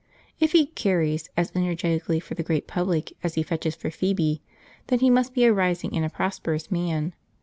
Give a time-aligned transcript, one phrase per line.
[0.39, 4.41] If he "carries" as energetically for the great public as he fetches for Phoebe,
[4.87, 7.13] then he must be a rising and a prosperous man.